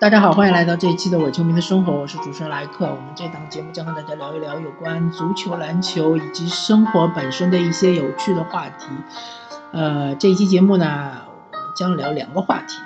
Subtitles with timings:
[0.00, 2.86] 大家好，欢迎来到这一期的伪球迷的生活，我是主持人莱克。
[2.86, 8.86] 我们这档节目将和大家聊一聊有关足球、篮球以及生活本身的一些有趣的话题。
[9.72, 11.10] 呃，这一期节目呢，
[11.50, 12.76] 我们将聊两个话题，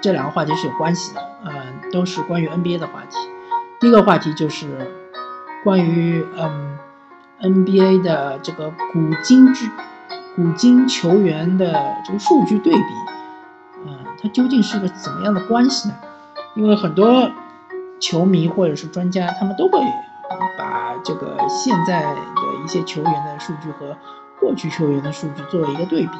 [0.00, 1.52] 这两个话题是有关系的，呃，
[1.92, 3.18] 都是关于 NBA 的话题。
[3.78, 4.90] 第一个话题就是
[5.62, 6.78] 关于嗯
[7.42, 9.70] NBA 的这个古今之
[10.34, 13.19] 古今球员的这个数据对比。
[13.86, 15.94] 嗯它究竟是个怎么样的关系呢？
[16.54, 17.30] 因为很多
[17.98, 19.80] 球迷或者是专家，他们都会
[20.58, 22.20] 把这个现在的
[22.64, 23.96] 一些球员的数据和
[24.38, 26.12] 过去球员的数据作为一个对比。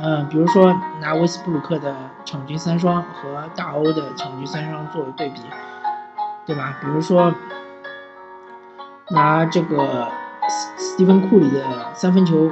[0.00, 1.94] 嗯，比如说拿威斯布鲁克的
[2.24, 5.40] 场均三双和大欧的场均三双作为对比，
[6.46, 6.76] 对吧？
[6.80, 7.32] 比如说
[9.10, 10.08] 拿这个
[10.48, 11.62] 斯蒂芬库里的
[11.94, 12.50] 三分球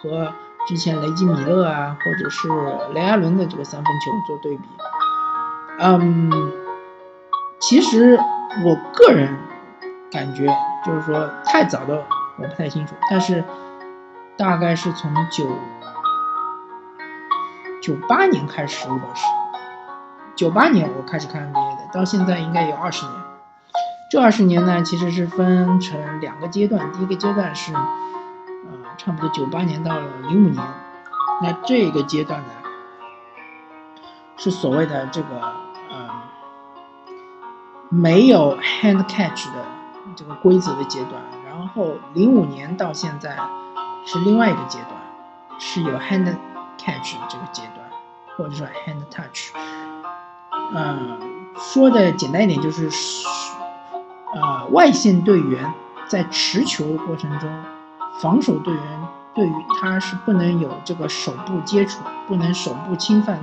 [0.00, 0.32] 和。
[0.66, 2.48] 之前雷吉米勒啊，或者是
[2.92, 4.64] 雷阿伦的这个三分球做对比，
[5.78, 6.52] 嗯，
[7.60, 8.18] 其实
[8.64, 9.38] 我个人
[10.10, 10.46] 感觉
[10.84, 12.02] 就是说太早的
[12.36, 13.44] 我不太清楚，但是
[14.36, 15.46] 大概是从九
[17.80, 19.24] 九八年开始，我是
[20.34, 23.14] 九八年我开始看 NBA 的，到现在应该有二十年。
[24.10, 27.72] 这二十年呢，其实是分成两个阶段，第一个阶段是。
[28.96, 30.64] 差不多九八年到零五年，
[31.42, 32.48] 那这个阶段呢，
[34.36, 35.40] 是所谓的这个
[35.90, 36.08] 呃
[37.90, 39.64] 没有 hand catch 的
[40.14, 43.36] 这个规则的阶段，然后零五年到现在
[44.06, 44.92] 是另外一个阶段，
[45.58, 46.34] 是有 hand
[46.78, 47.86] catch 的这个阶段，
[48.36, 49.52] 或者说 hand touch。
[50.74, 51.18] 嗯，
[51.56, 52.88] 说的简单一点就是，
[54.34, 55.72] 呃，外线队员
[56.08, 57.48] 在持球过程中。
[58.20, 58.82] 防守队员
[59.34, 63.38] 对于他是不能有这个手部接触，不能手部侵犯，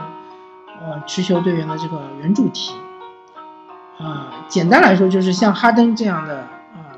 [0.81, 2.73] 呃，持球队员的这个圆柱体。
[3.99, 6.97] 啊，简单来说就是像哈登这样的，啊，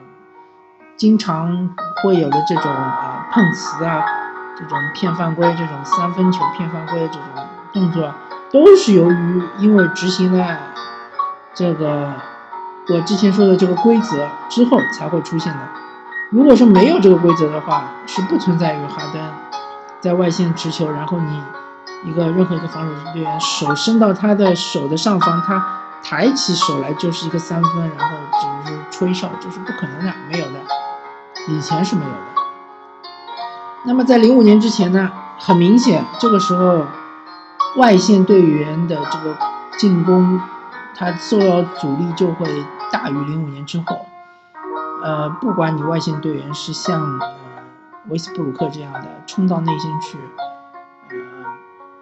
[0.96, 1.69] 经常
[2.02, 4.02] 会有的这种啊碰瓷啊，
[4.58, 7.24] 这种骗犯规、这种三分球骗犯规的这种
[7.74, 8.14] 动作，
[8.52, 10.58] 都是由于因为执行了
[11.53, 12.14] 这个
[12.88, 15.59] 我之前说的这个规则之后才会出现的。
[16.35, 19.22] 如果说没有这个规则的话，是不存在于哈登
[20.01, 21.41] 在外线持球，然后你
[22.03, 25.66] 一个任何一个防守队员手伸到他的手的上方，他
[26.03, 28.18] 抬起手来就是一个三分，然后
[28.66, 30.59] 只是吹哨，这是不可能的，没有的，
[31.47, 32.18] 以前是没有的。
[33.85, 35.09] 那么在零五年之前呢，
[35.40, 36.85] 很明显，这个时候
[37.78, 39.38] 外线队员的这个
[39.78, 40.41] 进攻，
[40.97, 42.46] 他受到阻力就会
[42.91, 44.06] 大于零五年之后。
[45.05, 47.29] 呃，不管你外线队员是像呃
[48.09, 50.17] 维斯布鲁克这样的冲到内线去，
[51.11, 51.16] 呃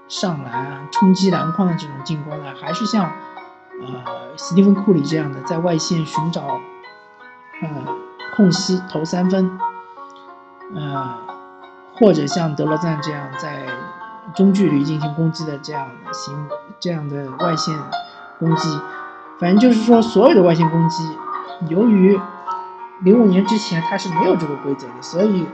[0.07, 3.11] 上篮冲击篮筐的这种进攻呢，还是像
[3.81, 6.61] 呃斯蒂芬库里这样的在外线寻找
[7.61, 7.69] 呃
[8.37, 9.59] 空隙投三分，
[10.73, 11.17] 呃
[11.95, 13.65] 或者像德罗赞这样在
[14.33, 16.47] 中距离进行攻击的这样的行
[16.79, 17.77] 这样的外线
[18.39, 18.79] 攻击，
[19.41, 21.17] 反正就是说所有的外线攻击，
[21.67, 22.17] 由于
[23.03, 25.45] 零五年之前他是没有这个规则的，所以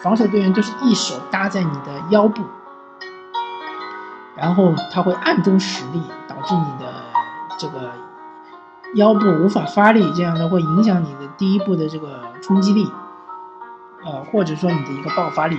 [0.00, 2.44] 防守队员都是一手搭在你的腰部，
[4.36, 6.92] 然后他会暗中使力，导致你的
[7.58, 7.90] 这个
[8.94, 12.88] 腰部无法发力，这样的会影响你的第一步的这个冲击力，
[14.04, 15.58] 呃，或者说你的一个爆发力。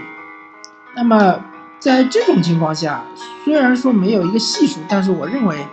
[0.95, 1.41] 那么
[1.77, 3.03] 在这种情况下，
[3.43, 5.67] 虽然说没有一个系数，但是我认为。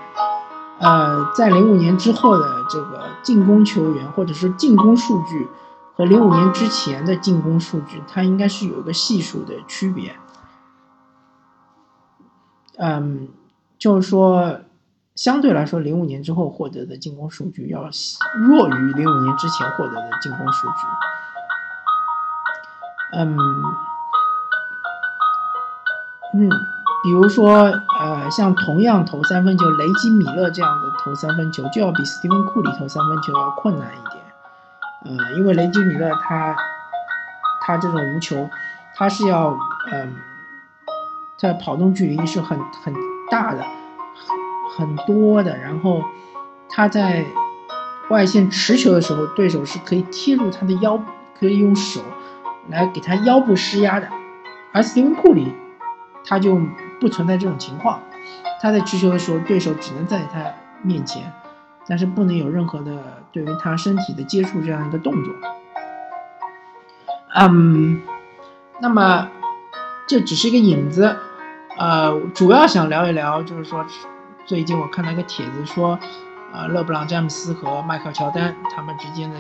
[0.81, 5.47] 呃，在零五年之后的这个进攻球员，或者是进攻数据，
[5.95, 10.17] 和零五年之前的进攻数据，它应该是有一个系数的区别。
[12.79, 13.29] 嗯，
[13.79, 14.61] 就是说，
[15.15, 17.83] 相对来说，零五年之后获得的进攻数据要
[18.39, 20.73] 弱于零五年之前获得的进攻数据。
[23.19, 23.37] 嗯，
[26.35, 26.51] 嗯。
[27.03, 27.55] 比如说，
[27.99, 36.57] 呃，像同样投三分球，雷吉米勒这样的投三分球就要比斯蒂芬库里投三分球要困难一点，呃，因为雷吉米勒他
[37.61, 38.49] 他这种无球，
[38.95, 39.57] 他是要
[39.93, 40.15] 嗯，
[41.37, 42.95] 在跑动距离是很很
[43.31, 43.65] 大的，
[44.77, 46.03] 很多的，然后
[46.69, 47.25] 他在
[48.11, 51.03] 外线持球的时候，对手是可以贴住他的腰，
[51.39, 52.01] 可以用手
[52.69, 54.09] 来给他腰部施压的，
[54.73, 55.53] 而斯蒂芬库里
[56.25, 56.61] 他就。
[57.01, 57.99] 不存在这种情况，
[58.61, 60.45] 他在持球的时候，对手只能在他
[60.83, 61.33] 面前，
[61.87, 65.35] 但是不能有任何的对于他身体的接触这样一个动作。
[67.35, 68.03] 嗯，
[68.81, 69.29] 那么
[70.07, 71.17] 这只是一个引子，
[71.79, 73.87] 呃，主要想聊一聊，就是说
[74.45, 75.99] 最近我看到一个帖子说，
[76.53, 79.39] 呃，勒布朗詹姆斯和迈克尔乔丹他们之间的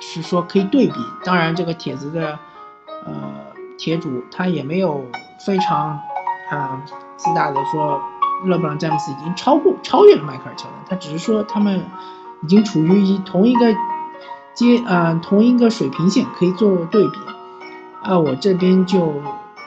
[0.00, 0.94] 是说可以对比。
[1.24, 2.38] 当然，这个帖子的
[3.06, 3.32] 呃
[3.78, 5.02] 帖主他也没有
[5.44, 5.98] 非常
[6.50, 6.82] 啊
[7.16, 8.00] 自大的说
[8.44, 11.86] 勒布朗詹姆斯已经超过超越了迈克尔乔丹，他只是说他们
[12.42, 13.74] 已经处于一同一个
[14.54, 17.18] 阶呃同一个水平线，可以做对比。
[18.02, 19.14] 啊，我这边就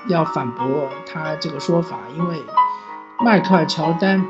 [0.07, 2.43] 要反驳他这个说法，因为
[3.19, 4.23] 迈克尔乔丹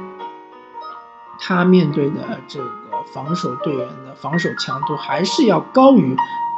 [1.39, 2.69] 他面对的这个
[3.13, 6.15] 防守队员的防守强度还是要高于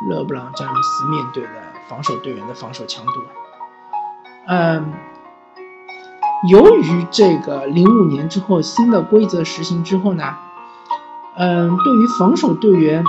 [0.09, 1.49] 勒布朗詹姆斯面对的
[1.87, 3.13] 防守队员的防守强度。
[4.45, 4.93] 嗯，
[6.47, 10.37] 由于这个零五年之后新的规则实行之后呢，
[11.35, 13.03] 嗯，对于防守队员。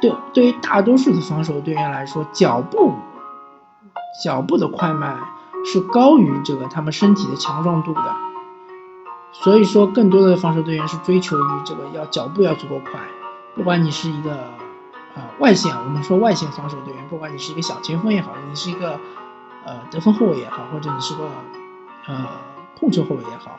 [0.00, 2.92] 对，对于大多数的防守队员来说，脚步
[4.22, 5.18] 脚步的快慢
[5.64, 8.16] 是高于这个他们身体的强壮度的。
[9.32, 13.00] 所以说，更多的防守队员是追求于这个要脚步要足够快。
[13.54, 14.32] 不管你是一个
[15.14, 18.98] 呃外线，我们说外线防守队员，不管你是一个小前锋也好，你是一个
[19.66, 21.28] 呃得分后卫也好，或者你是个
[22.06, 22.26] 呃
[22.78, 23.58] 控球后卫也好，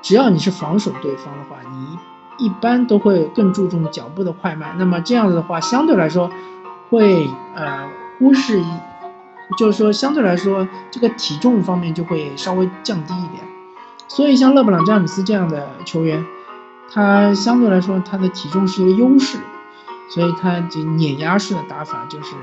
[0.00, 1.98] 只要你是防守对方的话，你。
[2.36, 6.28] 一般都会更注重脚步的快慢，那么这样子的话，相对来说
[6.90, 8.66] 会呃忽视一，
[9.56, 13.40] 就是说相对来说这个体重方面就会稍微降低一点。
[14.08, 16.26] 所以像勒布朗詹姆斯这样的球员，
[16.92, 19.38] 他相对来说他的体重是一个优势，
[20.10, 22.34] 所以他这碾压式的打法就是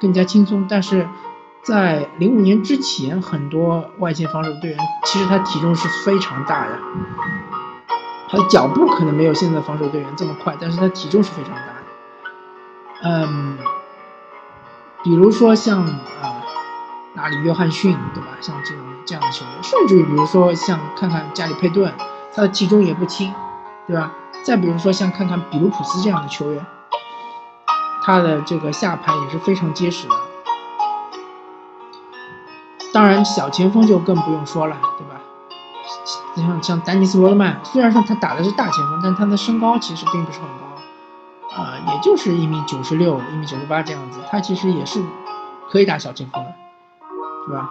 [0.00, 0.66] 更加轻松。
[0.68, 1.08] 但是
[1.62, 6.78] 在零五年之前，很多外线防守队员其实他体重是非常大的。
[8.28, 11.74] 他的脚步可能没有现在防守队员这么快，但是他体重是非常大的。
[13.02, 13.58] 嗯，
[15.02, 16.42] 比如说像啊，
[17.14, 18.28] 拉里·约翰逊，对吧？
[18.40, 21.92] 像这种这样的球员，甚至于比如说像看看加里·佩顿，
[22.34, 23.34] 他的体重也不轻，
[23.86, 24.12] 对吧？
[24.44, 26.64] 再比如说像看看比卢普斯这样的球员，
[28.02, 30.14] 他的这个下盘也是非常结实的。
[33.00, 35.22] 当然，小前锋就更不用说了，对吧？
[36.36, 45.02] 像像丹尼斯·罗德曼，虽然说他打的是大前锋，但他的身高其实并不是很高，啊，也就是一米九十六、一米九十八这样子，他其实也是
[45.70, 46.52] 可以打小前锋的，
[47.46, 47.70] 对吧？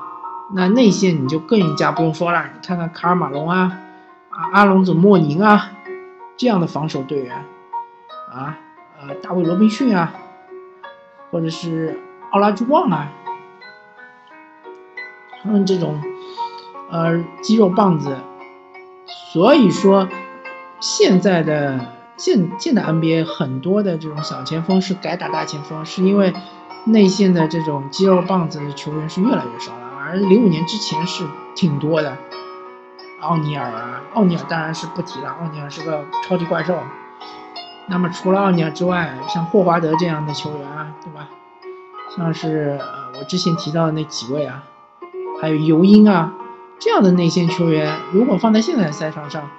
[0.51, 3.71] 那内线你就更加不用说了，你看看卡尔马龙啊，
[4.31, 5.69] 啊，阿隆佐莫宁啊，
[6.37, 7.45] 这样的防守队员，
[8.33, 8.57] 啊，
[8.99, 10.11] 呃，大卫罗宾逊啊，
[11.29, 11.99] 或者是
[12.31, 13.07] 奥拉朱旺啊，
[15.43, 16.01] 他们这种。
[16.91, 18.17] 呃，肌肉棒子，
[19.31, 20.09] 所以说
[20.79, 21.79] 现在的
[22.17, 26.33] 现现在 NBA 很多的这种小前锋是改打大前锋，是因为
[26.85, 32.17] 内线的这种肌肉棒子的球员是越来越少了，而零五年之前是挺多的。
[33.19, 36.75] 奥尼尔啊，奥尼尔当然是不提了，奥尼尔是个超级怪兽。
[37.85, 41.29] 那么除了奥尼尔之外，像霍华德这样的球员啊，对吧？
[42.17, 44.63] 像是呃我之前提到的那几位啊，
[45.41, 46.33] 还有尤因啊。
[46.81, 49.49] 这样的内线球员，如果放在现在的赛场上，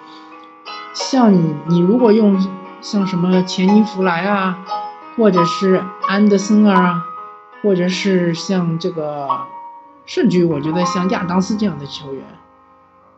[0.95, 2.41] 像你，你如果用
[2.81, 4.65] 像什么钱尼弗莱啊，
[5.19, 7.05] 或者是安德森啊，
[7.63, 9.29] 或者是像这个，
[10.07, 12.25] 甚至于我觉得像亚当斯这样的球员，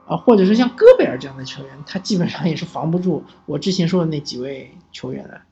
[0.08, 5.42] 啊，或者是像戈贝尔这样的球员，他基本上也是防不住我之前说的那几位球员的。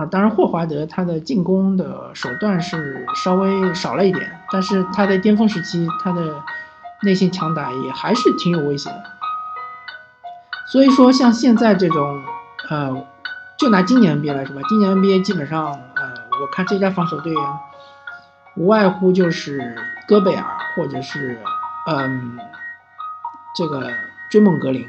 [0.00, 6.42] 啊，当然霍华德他的进攻的手段是稍微少了一点，但是他在巅峰时期他的
[7.02, 9.04] 内线强打也还是挺有威胁的。
[10.72, 12.22] 所以说像现在这种，
[12.70, 13.06] 呃，
[13.58, 16.02] 就拿今年 NBA 来说吧，今年 NBA 基本上，呃，
[16.40, 17.42] 我看这家防守队员
[18.56, 19.76] 无外乎就是
[20.08, 20.44] 戈贝尔
[20.76, 21.38] 或者是
[21.88, 22.38] 嗯
[23.54, 23.90] 这个
[24.30, 24.86] 追梦格林，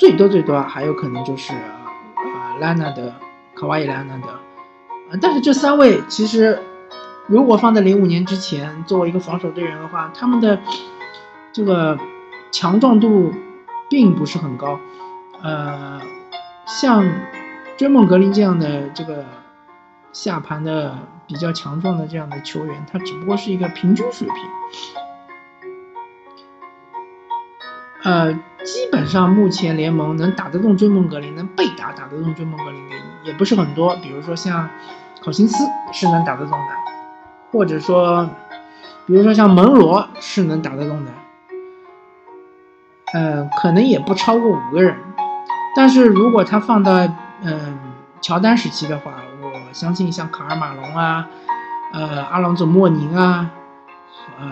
[0.00, 3.12] 最多最多还有可能就是呃拉纳德。
[3.56, 6.62] 卡哇伊·莱昂纳德，啊，但是这三位其实，
[7.26, 10.60] 如果放在零五年之前作为一个防守队员的话，他们的
[11.52, 11.98] 这个
[12.52, 13.32] 强壮度
[13.88, 14.78] 并不是很高。
[15.42, 15.98] 呃，
[16.66, 17.04] 像
[17.78, 19.24] 追梦格林这样的这个
[20.12, 24.36] 下盘的比较强壮的这样的球员，他只不过是一个平均水平。
[28.02, 28.32] 呃，
[28.64, 33.96] 基本上目前联盟能打得动追梦格林，能被打打得动追梦格林的也不是很多。
[33.96, 34.68] 比如说像
[35.22, 36.68] 考辛斯是能打得动的，
[37.50, 38.28] 或者说，
[39.06, 41.10] 比如说像门罗是能打得动的，
[43.14, 44.96] 嗯，可能也不超过五个人。
[45.74, 46.92] 但是如果他放到
[47.42, 47.78] 嗯
[48.20, 51.26] 乔丹时期的话，我相信像卡尔马龙啊，
[51.92, 53.50] 呃阿隆佐莫宁啊，
[54.38, 54.46] 呃。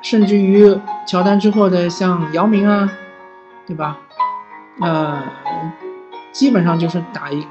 [0.00, 2.88] 甚至于乔丹之后的像姚明啊，
[3.66, 3.98] 对吧？
[4.80, 5.20] 呃，
[6.32, 7.46] 基本上就是打一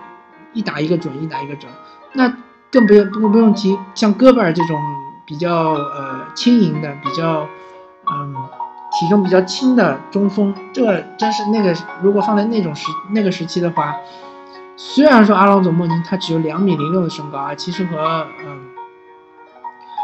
[0.53, 1.71] 一打一个准，一打一个准。
[2.13, 2.31] 那
[2.71, 4.79] 更不用不不用提像戈贝尔这种
[5.25, 7.47] 比较呃轻盈的、比较
[8.09, 8.35] 嗯
[8.91, 13.95] 体重比较轻的中锋，这真是那个如果放在那种时那个时期的话，
[14.75, 18.59] 虽然说阿隆佐莫宁他只有两米零六的身高啊，其实和嗯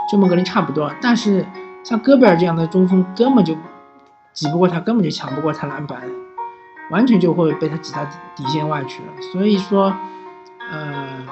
[0.10, 1.46] 追梦格林差不多，但是
[1.84, 3.56] 像戈贝尔这样的中锋根本就
[4.34, 6.02] 挤不过他，根本就抢不过他篮板。
[6.94, 9.10] 完全就会被他挤到底线外去了。
[9.32, 9.92] 所以说，
[10.72, 11.26] 呃，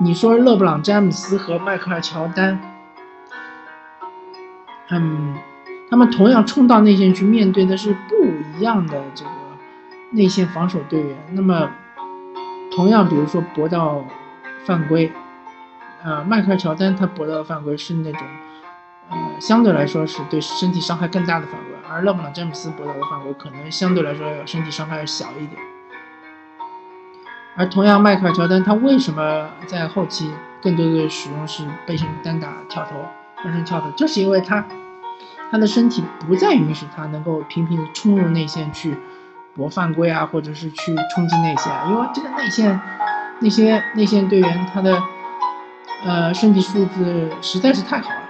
[0.00, 2.58] 你说勒布朗詹姆斯和迈克尔乔丹，
[4.90, 5.36] 嗯，
[5.88, 8.26] 他们同样冲到内线去，面对的是不
[8.58, 9.30] 一样的这个
[10.10, 11.16] 内线防守队员。
[11.30, 11.70] 那么，
[12.74, 14.04] 同样，比如说搏到
[14.64, 15.12] 犯规，
[16.02, 18.20] 呃，迈克尔乔丹他搏到的犯规是那种。
[19.10, 25.60] 呃，相对来说是对身体伤害更大的犯规，而勒布朗詹姆斯博到的犯规可能相对来说身体伤害要小一点。
[27.54, 30.32] 而同样，迈克尔乔丹他为什么在后期
[30.62, 33.04] 更多的使用是背身单打跳投、
[33.44, 34.64] 翻身跳投，就是因为他
[35.50, 38.96] 他的身体不再允许他能够频频的冲入内线去
[39.54, 42.80] 搏犯规啊，或者是去冲击内线，因为这个内线
[43.40, 45.02] 那些内线队员他的
[46.06, 48.21] 呃身体素质实在是太好了。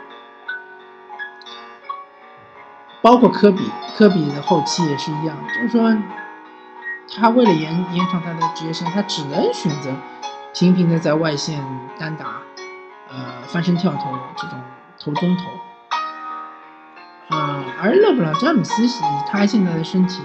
[3.02, 5.92] 包括科比，科比的后期也是一样，就是说，
[7.16, 9.92] 他为了延延长他的职业生涯，他只能选择
[10.54, 11.60] 频频的在外线
[11.98, 12.26] 单打，
[13.10, 14.56] 呃，翻身跳投这种
[15.00, 17.36] 投中投。
[17.36, 18.90] 啊，而勒布朗詹姆斯以
[19.28, 20.22] 他现在的身体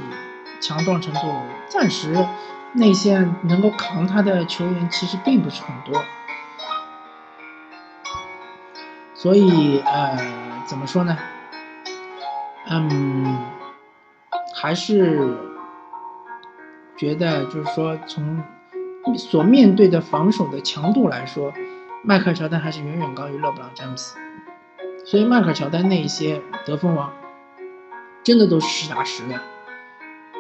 [0.62, 1.34] 强壮程度，
[1.68, 2.28] 暂时
[2.74, 6.04] 内线能够扛他的球员其实并不是很多，
[9.16, 10.16] 所以呃，
[10.68, 11.18] 怎么说呢？
[12.70, 13.38] 嗯，
[14.54, 15.38] 还是
[16.98, 18.44] 觉得就是说，从
[19.18, 21.54] 所面对的防守的强度来说，
[22.04, 24.18] 迈克尔乔丹还是远远高于勒布朗詹姆斯。
[25.06, 27.14] 所以迈克尔乔丹那一些得分王，
[28.24, 29.40] 真的都是实打实的，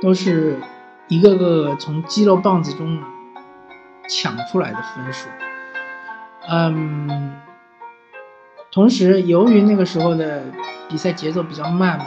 [0.01, 0.59] 都是
[1.07, 3.01] 一个个从肌肉棒子中
[4.09, 5.29] 抢出来的分数。
[6.49, 7.33] 嗯。
[8.69, 10.43] 同时，由于那个时候的
[10.89, 12.05] 比赛节奏比较慢嘛，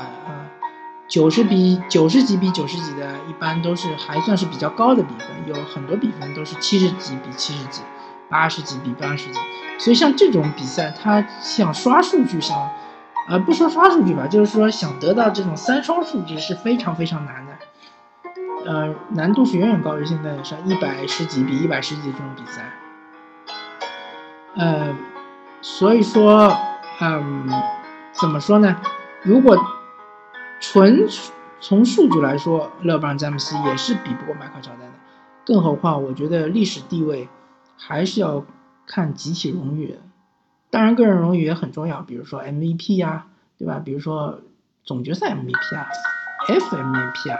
[1.11, 7.83] 九十比九十几比九十几的，一般都是还算是比较高的比分，有很多比分都是七十几比七十几，
[8.29, 9.40] 八十几比八十几。
[9.76, 12.71] 所以像这种比赛，他想刷数据，想，
[13.29, 17.52] 呃，不说刷数据吧，就是说想得到这种三双数据是非常非常难的，
[18.71, 22.71] 呃，难度是远远高于现在像一百十几比一百十几这种比赛，
[24.57, 24.95] 呃。
[25.62, 26.57] 所以说，
[27.02, 27.47] 嗯，
[28.12, 28.75] 怎么说呢？
[29.21, 29.55] 如果
[30.61, 31.09] 纯
[31.61, 34.93] 从数据来说，勒布朗詹姆斯也是比不过迈克尔乔丹的。
[35.45, 37.29] 更何况，我觉得历史地位
[37.76, 38.45] 还是要
[38.87, 39.99] 看集体荣誉。
[40.71, 43.26] 当然，个人荣誉也很重要，比如说 MVP 呀，
[43.59, 43.81] 对吧？
[43.85, 44.40] 比如说
[44.85, 45.88] 总决赛 MVP 啊
[46.47, 47.38] ，FMVP 啊，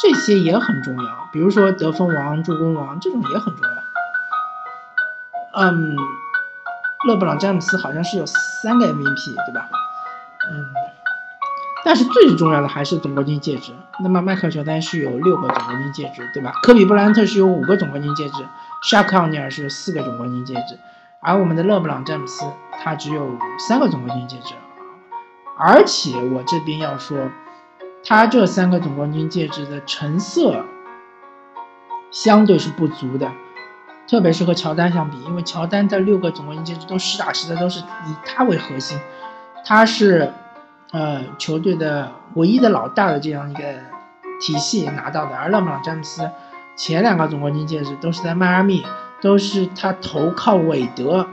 [0.00, 1.28] 这些也很重要。
[1.32, 3.70] 比如说得分王、助攻王，这种也很重要。
[5.60, 5.96] 嗯。
[7.06, 9.70] 勒布朗詹姆斯好像是有三个 MVP，对吧？
[10.50, 10.66] 嗯，
[11.88, 13.72] 但是最重要的还是总冠军戒指。
[14.04, 16.52] 那么迈克尔乔丹是有六个总冠军戒指，对吧？
[16.62, 18.44] 科比布莱恩特是有五个总冠军戒指，
[18.82, 20.78] 沙克奥尼尔是四个总冠军戒指，
[21.22, 22.44] 而我们的勒布朗詹姆斯
[22.84, 24.54] 他只有三个总冠军戒指。
[25.56, 27.30] 而且我这边要说，
[28.04, 30.66] 他这三个总冠军戒指的成色
[32.10, 33.32] 相对是不足的。
[34.06, 38.98] 特别是和乔丹相比，因为乔丹的六个总冠军戒指都实打实的，都是以他为核心，
[39.64, 40.30] 他是，
[40.92, 43.62] 呃，球队的唯一的老大的这样一个
[44.40, 45.36] 体系拿到的。
[45.36, 46.30] 而勒布朗詹姆斯
[46.76, 48.82] 前两个总冠军戒指都是在迈阿密，
[49.20, 51.26] 都是他投靠韦德。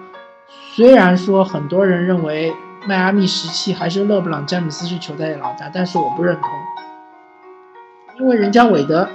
[0.73, 2.53] 虽然说很多人认为
[2.85, 6.49] 迈阿密时期还是勒布朗詹姆斯是球队的老大，但是我不认同，
[8.19, 9.07] 因为人家韦德。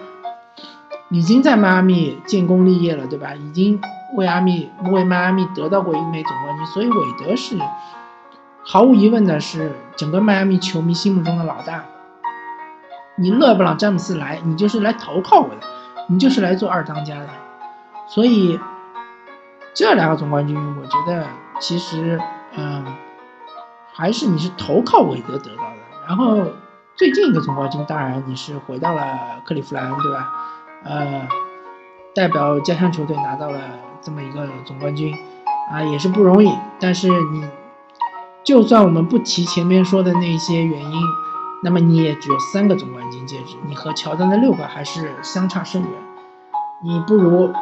[1.12, 3.34] 已经在迈阿密建功立业了，对吧？
[3.34, 3.80] 已经
[4.14, 7.58] 为阿密为迈阿密得到过一枚总冠军，所以韦德是
[8.64, 11.84] 毫无疑问的是整个迈阿密球迷心目中的老大。
[13.16, 15.56] 你勒布朗詹姆斯来，你就是来投靠我的，
[16.08, 17.28] 你就是来做二当家的。
[18.06, 18.58] 所以
[19.74, 21.26] 这两个总冠军，我觉得
[21.60, 22.18] 其实
[22.56, 22.84] 嗯，
[23.92, 25.76] 还是你是投靠韦德得到的。
[26.06, 26.44] 然后
[26.96, 30.32] 最近一个总冠军，当然你是回到了克利夫兰，对吧？
[30.84, 31.28] 呃，
[32.14, 33.60] 代表家乡球队拿到了
[34.00, 35.14] 这么一个总冠军，
[35.70, 36.50] 啊，也是不容易。
[36.78, 37.46] 但是你
[38.42, 41.02] 就算我们不提前面说的那些原因，
[41.62, 45.90] 那么你也只有三个总冠军戒指，你和乔丹的六个还是相差甚远，
[46.82, 47.52] 你不如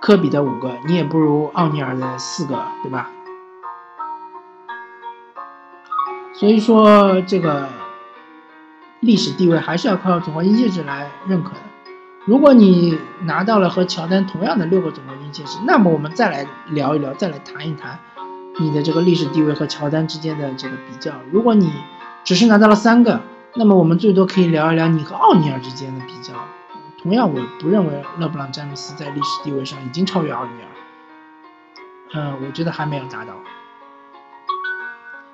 [0.00, 3.10] 科比的五个，你也不如奥尼尔的四个，对吧？
[6.34, 7.68] 所以说，这个
[9.00, 11.60] 历史地位还是要靠总冠军戒指来认可的。
[12.26, 17.98] 如果你拿到了和乔丹同样的六个总冠军戒指，那么我们再来聊一聊，再来谈一谈。
[18.60, 21.72] 你的这个历史地位和乔丹之间的这个比较，如果你
[22.22, 23.22] 只是拿到了三个，
[23.54, 26.34] 那么我们最多可以聊一聊你和奥尼尔之间的比较。
[27.02, 30.68] 同样，我不认为勒布朗詹姆斯在历史地位上已经超越奥尼尔，
[32.12, 33.32] 嗯，我觉得还没有达到。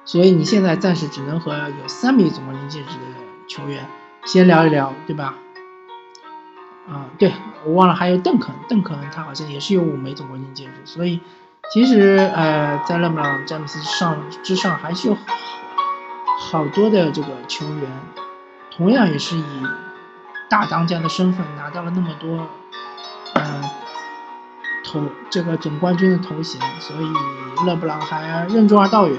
[0.04, 3.16] 所以你现在暂时只能和有三枚总冠军戒指的
[3.48, 3.88] 球员
[4.24, 5.34] 先聊一聊，对吧？
[6.88, 7.32] 啊，对
[7.64, 11.20] 我忘了还有邓肯，邓肯他好像也是有五枚总冠军戒指，所以。
[11.72, 15.16] 其实，呃，在勒布朗詹姆斯上之上，还是有
[16.38, 17.90] 好多的这个球员，
[18.70, 19.44] 同样也是以
[20.48, 22.46] 大当家的身份拿到了那么多，
[23.34, 23.62] 呃，
[24.84, 29.18] 头这个总冠军的头衔，所以勒布朗还任重而道远。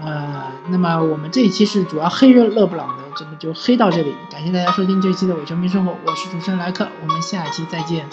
[0.00, 4.14] 呃，那么我们这一期是主要黑热勒布朗的，这么就黑到这里。
[4.30, 8.06] 感谢大家收听这一期的伪球迷生活，我是主持人莱克，我们下一期再见。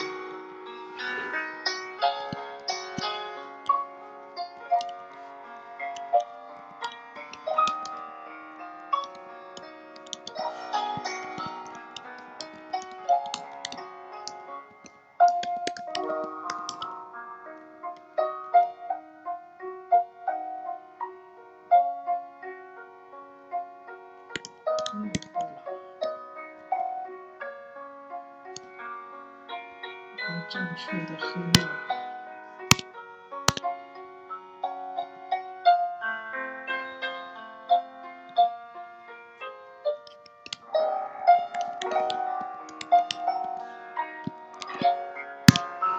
[30.73, 31.92] 正确的黑料。